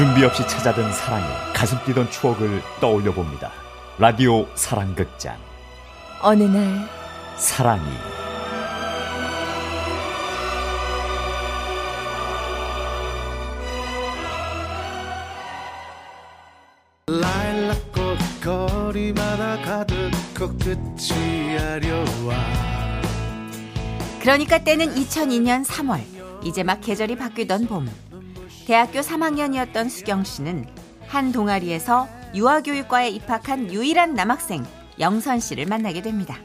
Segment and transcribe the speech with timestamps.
[0.00, 3.52] 준비 없이 찾아든 사랑에 가슴 뛰던 추억을 떠올려 봅니다.
[3.98, 5.36] 라디오 사랑극장.
[6.22, 6.88] 어느 날
[7.36, 7.82] 사랑이.
[17.06, 22.36] 라일락꽃 거리마다 가득 코끝이 아려와
[24.22, 26.00] 그러니까 때는 2002년 3월
[26.42, 27.86] 이제 막 계절이 바뀌던 봄
[28.70, 30.64] 대학교 3학년이었던 수경 씨는
[31.08, 32.06] 한 동아리에서
[32.36, 34.64] 유아교육과에 입학한 유일한 남학생
[35.00, 36.36] 영선 씨를 만나게 됩니다.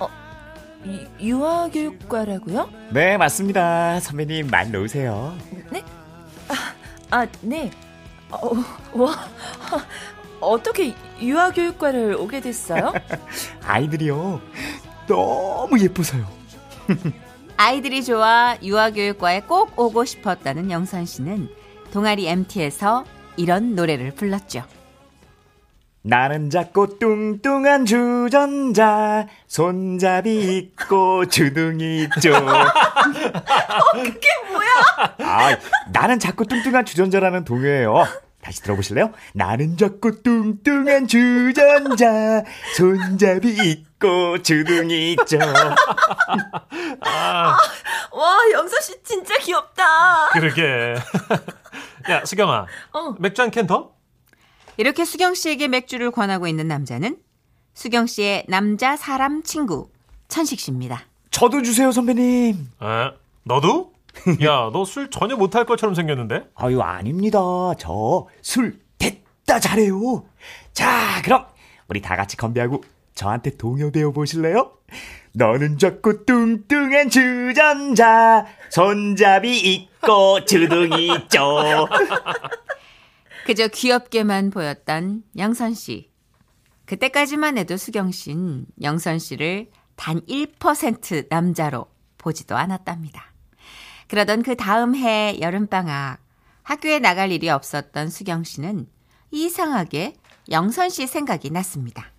[0.00, 0.08] 어,
[1.20, 2.68] 유아교육과라고요?
[2.90, 4.00] 네, 맞습니다.
[4.00, 5.38] 선배님, 말 놓으세요.
[5.70, 5.84] 네?
[6.48, 6.54] 아,
[7.20, 7.70] 아 네.
[8.30, 8.50] 어,
[8.94, 9.28] 와,
[10.40, 12.92] 어떻게 유아교육과를 오게 됐어요?
[13.64, 14.40] 아이들이요.
[15.06, 16.26] 너무 예뻐서요.
[17.56, 21.48] 아이들이 좋아 유아교육과에 꼭 오고 싶었다는 영선 씨는
[21.92, 23.04] 동아리 MT에서
[23.36, 24.64] 이런 노래를 불렀죠.
[26.06, 32.34] 나는 작고 뚱뚱한 주전자 손잡이 있고 주둥이 있죠.
[32.36, 35.14] 어, 그게 뭐야?
[35.20, 35.56] 아,
[35.92, 38.04] 나는 작고 뚱뚱한 주전자라는 동요예요.
[38.44, 39.10] 다시 들어보실래요?
[39.32, 42.44] 나는 작고 뚱뚱한 주전자
[42.76, 45.38] 손잡이 있고 주둥이 있죠.
[47.00, 47.56] 아.
[48.12, 50.28] 와 영서 씨 진짜 귀엽다.
[50.32, 50.94] 그러게.
[52.10, 53.14] 야 수경아, 어.
[53.18, 53.94] 맥주 한 캔 더?
[54.76, 57.16] 이렇게 수경 씨에게 맥주를 권하고 있는 남자는
[57.72, 59.88] 수경 씨의 남자 사람 친구
[60.28, 61.00] 천식 씨입니다.
[61.30, 62.68] 저도 주세요 선배님.
[62.82, 63.10] 에?
[63.44, 63.93] 너도?
[64.44, 66.48] 야, 너 술 전혀 못할 것처럼 생겼는데?
[66.54, 67.38] 아유, 아닙니다.
[67.78, 70.24] 저 술 됐다 잘해요.
[70.72, 71.46] 자, 그럼
[71.88, 72.82] 우리 다 같이 건배하고
[73.14, 74.72] 저한테 동요되어 보실래요?
[75.34, 81.58] 너는 작고 뚱뚱한 주전자, 손잡이 있고 주둥이 있죠.
[83.46, 86.10] 그저 귀엽게만 보였던 영선 씨.
[86.86, 91.86] 그때까지만 해도 수경 씨는 영선 씨를 단 1% 남자로
[92.18, 93.32] 보지도 않았답니다.
[94.14, 96.20] 그러던 그 다음 해 여름방학
[96.62, 98.86] 학교에 나갈 일이 없었던 수경 씨는
[99.32, 100.14] 이상하게
[100.52, 102.12] 영선 씨 생각이 났습니다.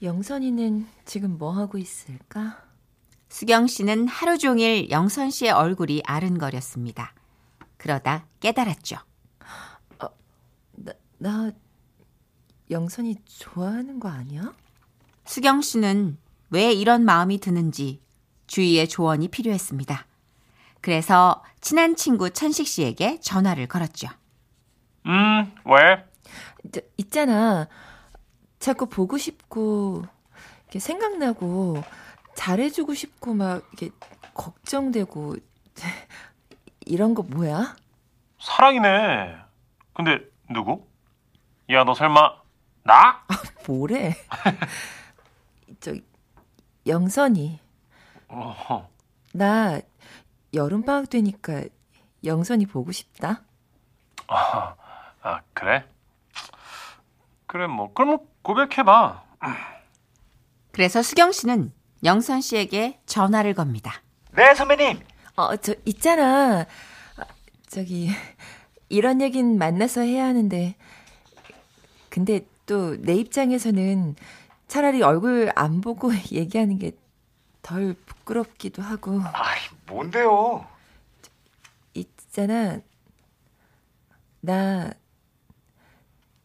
[0.00, 2.62] 영선이는 지금 뭐 하고 있을까?
[3.28, 7.14] 수경 씨는 하루 종일 영선 씨의 얼굴이 아른거렸습니다.
[7.78, 8.98] 그러다 깨달았죠.
[9.98, 10.08] 어,
[10.76, 11.50] 나, 나
[12.70, 14.54] 영선이 좋아하는 거 아니야?
[15.24, 16.16] 수경 씨는
[16.50, 18.00] 왜 이런 마음이 드는지
[18.46, 20.06] 주위의 조언이 필요했습니다.
[20.86, 24.06] 그래서 친한 친구 천식 씨에게 전화를 걸었죠.
[25.06, 26.06] 음, 왜?
[26.70, 27.66] 저, 있잖아.
[28.60, 30.04] 자꾸 보고 싶고,
[30.62, 31.82] 이렇게 생각나고,
[32.36, 33.92] 잘해주고 싶고, 막, 이렇게
[34.34, 35.34] 걱정되고,
[36.86, 37.74] 이런 거 뭐야?
[38.38, 39.38] 사랑이네.
[39.92, 40.86] 근데, 누구?
[41.68, 42.32] 야, 너 설마,
[42.84, 43.24] 나?
[43.26, 44.14] 아, 뭐래?
[45.80, 45.94] 저,
[46.86, 47.58] 영선이.
[48.28, 48.88] 어허.
[49.32, 49.80] 나
[50.56, 51.62] 여름 방학 되니까
[52.24, 53.42] 영선이 보고 싶다.
[54.26, 54.74] 아,
[55.22, 55.84] 아 그래?
[57.46, 59.22] 그래 뭐 그럼 뭐 고백해봐.
[60.72, 61.72] 그래서 수경 씨는
[62.04, 64.02] 영선 씨에게 전화를 겁니다.
[64.32, 65.00] 네 선배님.
[65.36, 66.66] 어 저 있잖아.
[67.68, 68.10] 저기
[68.88, 70.74] 이런 얘긴 만나서 해야 하는데
[72.08, 74.16] 근데 또 내 입장에서는
[74.66, 76.92] 차라리 얼굴 안 보고 얘기하는 게
[77.62, 79.20] 덜 부끄럽기도 하고.
[79.32, 80.66] 아이, 뭔데요?
[81.94, 82.80] 있잖아.
[84.40, 84.90] 나,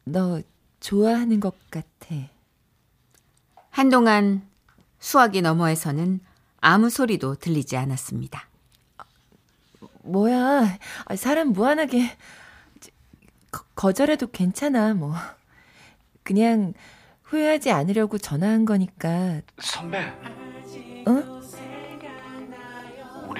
[0.05, 0.41] 너
[0.79, 2.15] 좋아하는 것 같아.
[3.69, 4.47] 한동안
[4.99, 6.21] 수화기 너머에서는
[6.61, 8.47] 아무 소리도 들리지 않았습니다.
[10.03, 10.77] 뭐야,
[11.15, 12.15] 사람 무한하게
[13.75, 15.15] 거, 절해도 괜찮아, 뭐.
[16.23, 16.73] 그냥
[17.23, 19.41] 후회하지 않으려고 전화한 거니까.
[19.59, 20.13] 선배.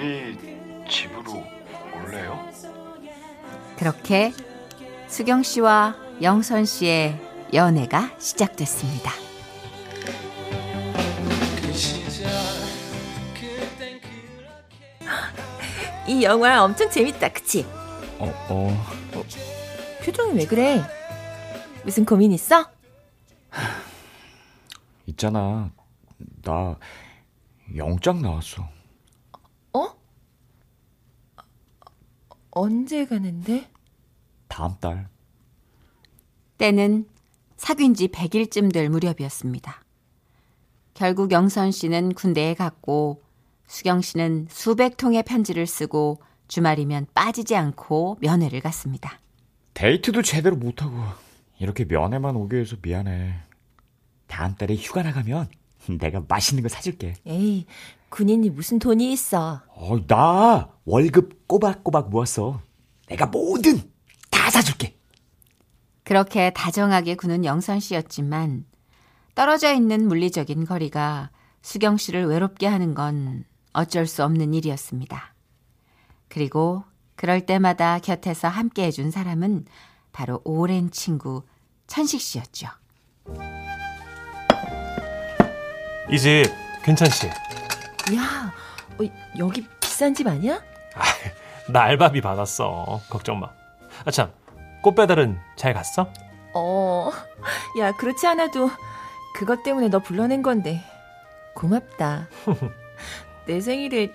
[0.02, 0.36] 우리
[0.90, 1.44] 집으로
[1.94, 2.44] 올래요?
[3.78, 4.32] 그렇게
[5.06, 7.16] 수경 씨와 영선 씨의
[7.54, 9.12] 연애가 시작됐습니다.
[16.08, 17.64] 이 영화 엄청 재밌다, 그치?
[18.18, 18.84] 어, 어.
[19.14, 19.24] 어
[20.04, 20.82] 표정이 왜 그래?
[21.84, 22.68] 무슨 고민 있어?
[25.06, 25.70] 있잖아.
[26.42, 26.76] 나
[27.76, 28.81] 영장 나왔어.
[32.52, 33.68] 언제 가는데?
[34.48, 35.08] 다음 달.
[36.58, 37.08] 때는
[37.56, 39.82] 사귄 지 100일쯤 될 무렵이었습니다.
[40.94, 43.22] 결국 영선 씨는 군대에 갔고
[43.66, 49.18] 수경 씨는 수백 통의 편지를 쓰고 주말이면 빠지지 않고 면회를 갔습니다.
[49.72, 50.94] 데이트도 제대로 못하고
[51.58, 53.34] 이렇게 면회만 오게 해서 미안해.
[54.26, 55.48] 다음 달에 휴가 나가면
[55.86, 57.14] 내가 맛있는 거 사줄게.
[57.26, 57.66] 에이,
[58.08, 59.62] 군인이 무슨 돈이 있어.
[59.68, 62.60] 어, 나 월급 꼬박꼬박 모았어.
[63.08, 63.90] 내가 뭐든
[64.30, 64.96] 다 사줄게.
[66.04, 68.64] 그렇게 다정하게 구는 영선 씨였지만
[69.34, 71.30] 떨어져 있는 물리적인 거리가
[71.62, 75.34] 수경 씨를 외롭게 하는 건 어쩔 수 없는 일이었습니다.
[76.28, 76.84] 그리고
[77.14, 79.66] 그럴 때마다 곁에서 함께 해준 사람은
[80.12, 81.44] 바로 오랜 친구
[81.86, 82.68] 천식 씨였죠.
[86.10, 86.44] 이 집
[86.82, 87.28] 괜찮지?
[87.28, 88.52] 야,
[89.00, 89.04] 어,
[89.38, 90.60] 여기 비싼 집 아니야?
[91.68, 93.00] 나 알바비 받았어.
[93.08, 93.48] 걱정 마.
[94.04, 94.32] 아 참,
[94.82, 96.08] 꽃 배달은 잘 갔어?
[96.54, 97.10] 어,
[97.78, 98.70] 야, 그렇지 않아도
[99.36, 100.82] 그것 때문에 너 불러낸 건데.
[101.54, 102.28] 고맙다.
[103.46, 104.10] 내 생일에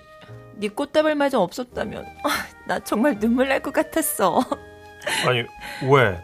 [0.54, 2.28] 네 꽃다발마저 없었다면 아,
[2.66, 4.40] 나 정말 눈물 날 것 같았어.
[5.26, 5.44] 아니
[5.90, 6.20] 왜?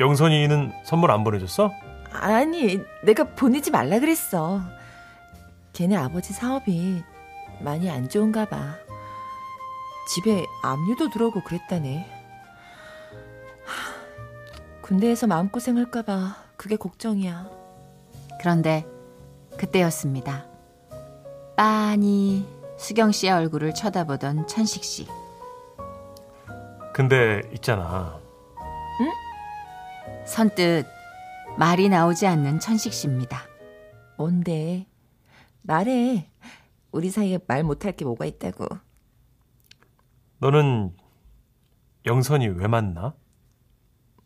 [0.00, 1.72] 영선이는 선물 안 보내줬어?
[2.12, 4.60] 아니, 내가 보내지 말라 그랬어.
[5.76, 7.02] 걔네 아버지 사업이
[7.60, 8.76] 많이 안 좋은가 봐.
[10.08, 12.10] 집에 압류도 들어오고 그랬다네.
[13.62, 17.50] 하, 군대에서 마음고생할까 봐 그게 걱정이야.
[18.40, 18.86] 그런데
[19.58, 20.46] 그때였습니다.
[21.56, 25.06] 빤히 수경 씨의 얼굴을 쳐다보던 천식 씨.
[26.94, 28.18] 근데 있잖아.
[30.24, 30.86] 선뜻
[31.58, 33.42] 말이 나오지 않는 천식 씨입니다.
[34.16, 34.86] 뭔데?
[35.66, 36.30] 말해.
[36.92, 38.66] 우리 사이에 말 못할 게 뭐가 있다고.
[40.38, 40.96] 너는
[42.06, 43.14] 영선이 왜 만나?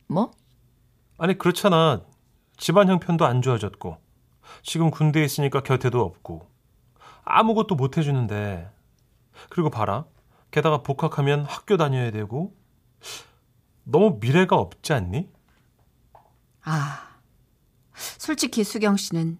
[0.06, 0.30] 뭐?
[1.18, 2.04] 아니 그렇잖아.
[2.56, 3.96] 집안 형편도 안 좋아졌고
[4.62, 6.50] 지금 군대에 있으니까 곁에도 없고
[7.24, 8.70] 아무것도 못 해주는데
[9.48, 10.04] 그리고 봐라.
[10.50, 12.54] 게다가 복학하면 학교 다녀야 되고
[13.84, 15.30] 너무 미래가 없지 않니?
[16.62, 17.18] 아,
[17.94, 19.38] 솔직히 수경 씨는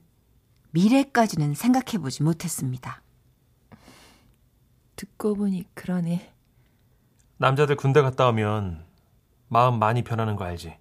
[0.73, 3.03] 미래까지는 생각해보지 못했습니다.
[4.97, 6.33] 듣고 보니 그러네.
[7.39, 8.85] 남자들 군대 갔다 오면
[9.49, 10.77] 마음 많이 변하는 거 알지?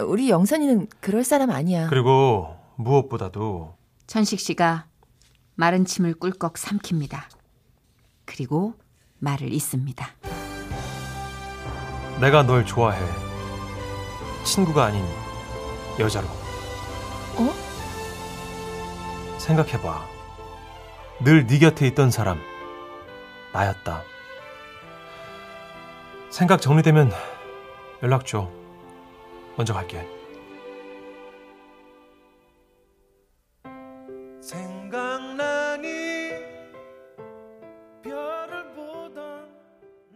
[0.00, 1.88] 우리 영선이는 그럴 사람 아니야.
[1.88, 3.76] 그리고 무엇보다도
[4.06, 4.86] 천식 씨가
[5.54, 7.22] 마른 침을 꿀꺽 삼킵니다.
[8.24, 8.74] 그리고
[9.18, 10.10] 말을 잇습니다.
[12.20, 13.00] 내가 널 좋아해.
[14.44, 15.04] 친구가 아닌
[15.98, 16.26] 여자로.
[16.26, 17.67] 어?
[19.48, 20.06] 생각해봐.
[21.24, 22.38] 늘 네 곁에 있던 사람
[23.54, 24.02] 나였다.
[26.30, 27.10] 생각 정리되면
[28.02, 28.50] 연락 줘.
[29.56, 30.06] 먼저 갈게.
[34.40, 35.86] 생각나니
[38.02, 39.48] 별을 보던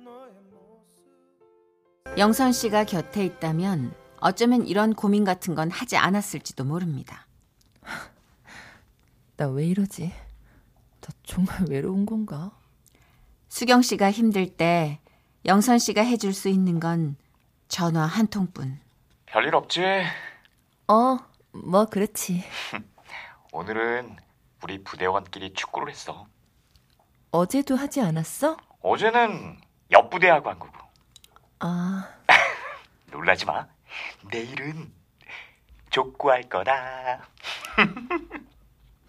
[0.04, 7.26] 너의 모습 영선 씨가 곁에 있다면 어쩌면 이런 고민 같은 건 하지 않았을지도 모릅니다.
[9.42, 10.12] 나 왜 이러지?
[11.00, 12.52] 나 정말 외로운 건가?
[13.48, 15.00] 수경 씨가 힘들 때
[15.44, 17.16] 영선 씨가 해줄 수 있는 건
[17.66, 18.78] 전화 한 통뿐.
[19.26, 19.82] 별일 없지?
[20.86, 21.18] 어,
[21.50, 22.44] 뭐 그렇지.
[23.52, 24.16] 오늘은
[24.62, 26.28] 우리 부대원끼리 축구를 했어.
[27.32, 28.56] 어제도 하지 않았어?
[28.80, 30.78] 어제는 옆 부대하고 한 거고.
[31.58, 32.08] 아,
[33.10, 33.66] 놀라지 마.
[34.30, 34.92] 내일은
[35.90, 37.26] 족구할 거다.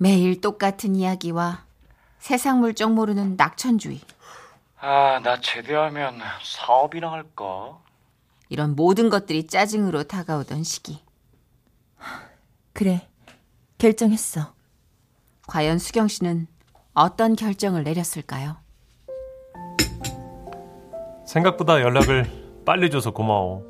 [0.03, 1.63] 매일 똑같은 이야기와
[2.19, 4.01] 세상 물정 모르는 낙천주의.
[4.81, 7.79] 아, 나 제대하면 사업이나 할까?
[8.49, 11.01] 이런 모든 것들이 짜증으로 다가오던 시기.
[12.73, 13.07] 그래.
[13.77, 14.53] 결정했어.
[15.47, 16.47] 과연 수경 씨는
[16.93, 18.57] 어떤 결정을 내렸을까요?
[21.25, 23.63] 생각보다 연락을 빨리 줘서 고마워.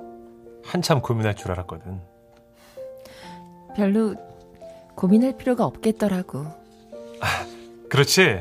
[0.63, 2.01] 한참 고민할 줄 알았거든.
[3.75, 4.15] 별로
[4.95, 6.45] 고민할 필요가 없겠더라고.
[7.89, 8.39] 그렇지?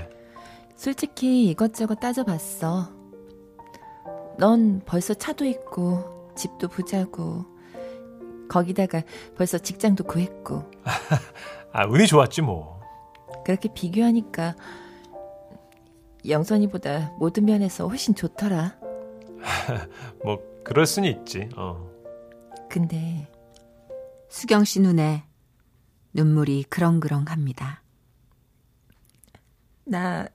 [0.76, 2.90] 솔직히 이것저것 따져봤어.
[4.38, 7.44] 넌 벌써 차도 있고, 집도 부자고,
[8.48, 9.02] 거기다가
[9.36, 10.70] 벌써 직장도 구했고.
[11.72, 12.80] 아, 운이 좋았지 뭐.
[13.44, 14.54] 그렇게 비교하니까
[16.28, 18.76] 영선이보다 모든 면에서 훨씬 좋더라.
[20.24, 21.48] 뭐 그럴 수는 있지.
[21.56, 21.90] 어.
[22.68, 23.28] 근데
[24.28, 25.24] 수경 씨 눈에
[26.12, 27.82] 눈물이 그렁그렁합니다.
[29.84, 30.28] 나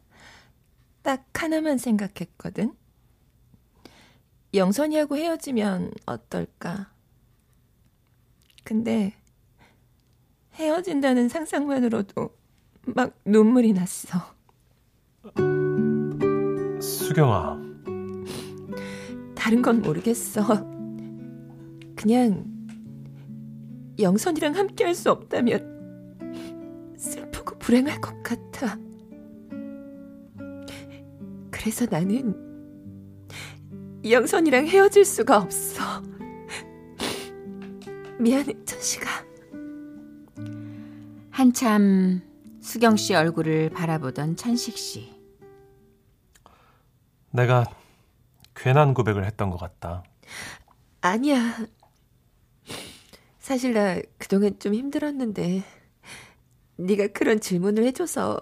[1.08, 2.74] 딱 하나만 생각했거든.
[4.54, 6.92] 영선이하고 헤어지면 어떨까?
[8.66, 9.14] 근데
[10.56, 12.36] 헤어진다는 상상만으로도
[12.88, 14.20] 막 눈물이 났어.
[16.82, 17.62] 수경아.
[19.34, 20.46] 다른 건 모르겠어.
[21.96, 22.57] 그냥
[24.00, 28.78] 영선이랑 함께 할 수 없다면 슬프고 불행할 것 같아.
[31.52, 32.36] 그래서 나는
[34.08, 35.84] 영선이랑 헤어질 수가 없어.
[38.20, 39.08] 미안해, 천식아.
[41.30, 42.22] 한참
[42.62, 45.16] 수경 씨 얼굴을 바라보던 천식 씨.
[47.32, 47.66] 내가
[48.56, 50.04] 괜한 고백을 했던 것 같다.
[51.02, 51.58] 아니야.
[53.48, 55.64] 사실 나 그동안 좀 힘들었는데
[56.76, 58.42] 네가 그런 질문을 해줘서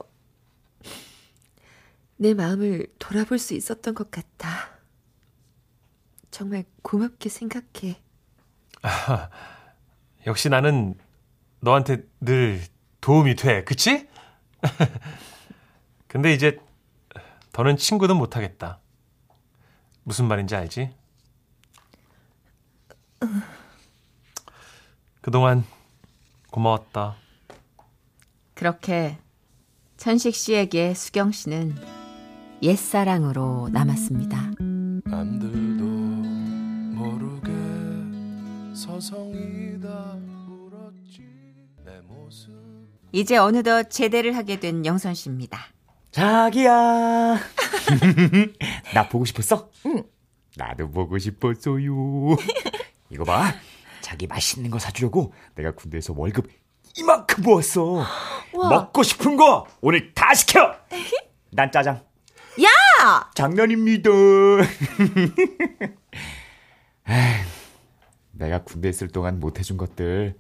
[2.18, 4.50] 내 마음을 돌아볼 수 있었던 것 같아.
[6.32, 8.02] 정말 고맙게 생각해.
[10.26, 10.98] 역시 나는
[11.60, 12.60] 너한테 늘
[13.00, 13.64] 도움이 돼.
[13.64, 14.10] 그치?
[16.08, 16.58] 근데 이제
[17.52, 18.80] 더는 친구는 못하겠다.
[20.02, 20.96] 무슨 말인지 알지?
[25.25, 25.63] 그동안
[26.51, 27.15] 고마웠다.
[28.53, 29.17] 그렇게
[29.98, 31.75] 천식 씨에게 수경 씨는
[32.62, 34.51] 옛사랑으로 남았습니다.
[35.03, 35.84] 남들도
[36.94, 37.51] 모르게
[38.75, 41.27] 서성이다 울었지
[41.84, 42.51] 내 모습
[43.12, 45.58] 이제 어느덧 제대를 하게 된 영선 씨입니다.
[46.12, 46.70] 자기야.
[48.94, 49.72] 나 보고 싶었어?
[49.88, 50.03] 응.
[50.55, 52.38] 나도 보고 싶었어요.
[53.10, 53.55] 이거 봐.
[54.06, 56.48] 자기 맛있는 거 사주려고 내가 군대에서 월급
[56.96, 58.06] 이만큼 모았어.
[58.54, 60.78] 먹고 싶은 거 오늘 다 시켜.
[61.50, 62.06] 난 짜장.
[62.62, 63.32] 야!
[63.34, 64.12] 장난입니다.
[68.32, 70.38] 내가 군대 있을 동안 못 해준 것들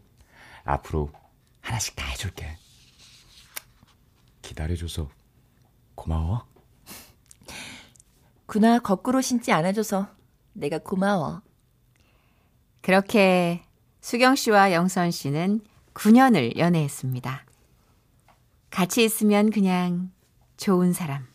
[0.63, 1.09] 앞으로
[1.61, 2.59] 하나씩 다 해줄게.
[4.43, 5.09] 기다려줘서
[5.95, 6.45] 고마워.
[8.45, 10.07] 구나 거꾸로 신지 않아줘서
[10.53, 11.41] 내가 고마워.
[12.85, 13.63] 그렇게
[13.99, 15.61] 수경 씨와 영선 씨는
[15.95, 17.43] 9년을 연애했습니다.
[18.69, 20.11] 같이 있으면 그냥
[20.57, 21.25] 좋은 사람.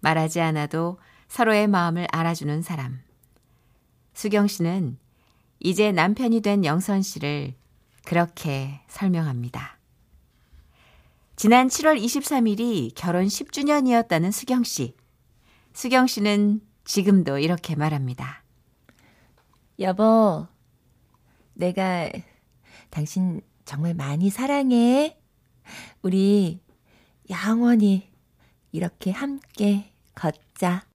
[0.00, 0.98] 말하지 않아도
[1.28, 3.00] 서로의 마음을 알아주는 사람.
[4.12, 4.98] 수경 씨는
[5.60, 7.54] 이제 남편이 된 영선 씨를
[8.04, 9.78] 그렇게 설명합니다.
[11.36, 14.94] 지난 7월 23일이 결혼 10주년이었다는 수경 씨.
[15.72, 18.42] 수경 씨는 지금도 이렇게 말합니다.
[19.80, 20.46] 여보,
[21.54, 22.10] 내가
[22.90, 25.18] 당신 정말 많이 사랑해.
[26.02, 26.60] 우리
[27.30, 28.12] 영원히
[28.72, 30.89] 이렇게 함께 걷자.